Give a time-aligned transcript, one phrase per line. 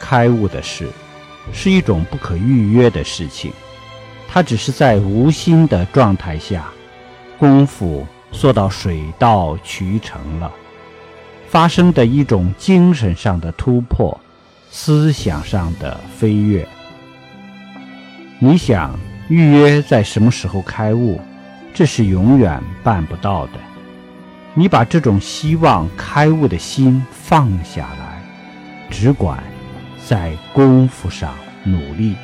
[0.00, 0.88] 开悟的事，
[1.52, 3.52] 是一种不可预约的事情。
[4.28, 6.64] 它只是在无心的状态下，
[7.38, 10.50] 功夫做到水到渠成了，
[11.48, 14.18] 发生的一种精神上的突破，
[14.70, 16.66] 思想上的飞跃。
[18.38, 18.98] 你想
[19.28, 21.20] 预约在什么时候开悟，
[21.74, 23.52] 这是永远办不到的。
[24.54, 28.22] 你把这种希望开悟的心放下来，
[28.90, 29.42] 只管
[30.10, 31.32] 在功夫上
[31.62, 32.16] 努力。